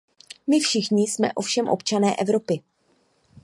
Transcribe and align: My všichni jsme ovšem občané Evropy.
My 0.47 0.59
všichni 0.59 1.03
jsme 1.07 1.33
ovšem 1.33 1.67
občané 1.69 2.15
Evropy. 2.15 2.61